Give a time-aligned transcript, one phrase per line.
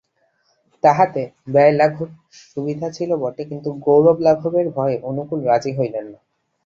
[0.83, 1.21] তাহাতে
[1.47, 2.09] ব্যয়লাঘবের
[2.43, 6.19] সুবিধা ছিল বটে, কিন্তু গৌরবলাঘবের ভয়ে অনুকূল রাজি হইলেন না।